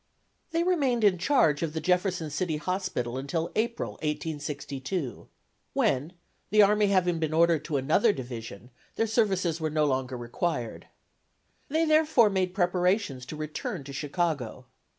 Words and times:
They 0.49 0.63
remained 0.63 1.03
in 1.03 1.19
charge 1.19 1.61
of 1.61 1.73
the 1.73 1.79
Jefferson 1.79 2.31
City 2.31 2.57
Hospital 2.57 3.19
until 3.19 3.51
April, 3.53 3.91
1862, 4.01 5.27
when, 5.73 6.13
the 6.49 6.63
army 6.63 6.87
having 6.87 7.19
been 7.19 7.35
ordered 7.35 7.63
to 7.65 7.77
another 7.77 8.11
division, 8.11 8.71
their 8.95 9.05
services 9.05 9.61
were 9.61 9.69
no 9.69 9.85
longer 9.85 10.17
required. 10.17 10.87
They, 11.69 11.85
therefore, 11.85 12.31
made 12.31 12.55
preparations 12.55 13.27
to 13.27 13.35
return 13.35 13.83
to 13.83 13.93
Chicago. 13.93 14.65